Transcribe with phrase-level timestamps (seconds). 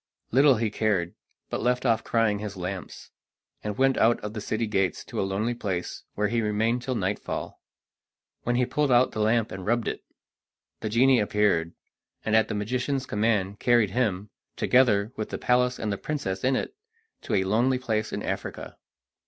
[0.31, 1.13] Little he cared,
[1.51, 3.11] but left off crying his lamps,
[3.63, 6.95] and went out of the city gates to a lonely place, where he remained till
[6.95, 7.61] nightfall,
[8.41, 10.03] when he pulled out the lamp and rubbed it.
[10.79, 11.73] The genie appeared,
[12.25, 16.55] and at the magician's command carried him, together with the palace and the princess in
[16.55, 16.73] it,
[17.21, 18.77] to a lonely place in Africa.